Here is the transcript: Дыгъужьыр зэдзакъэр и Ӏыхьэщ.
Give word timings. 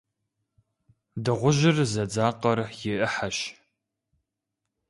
Дыгъужьыр 1.23 1.77
зэдзакъэр 1.91 2.59
и 2.89 2.93
Ӏыхьэщ. 2.99 3.37